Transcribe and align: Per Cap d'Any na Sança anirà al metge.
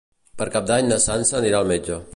Per 0.41 0.47
Cap 0.55 0.65
d'Any 0.71 0.89
na 0.93 0.99
Sança 1.07 1.39
anirà 1.43 1.61
al 1.63 1.73
metge. 1.75 2.05